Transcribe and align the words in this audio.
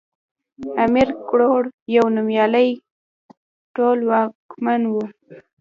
امير 0.85 1.09
کروړ 1.27 1.63
يو 1.95 2.05
نوميالی 2.15 2.69
ټولواکمن 3.75 4.81
وی 4.93 5.05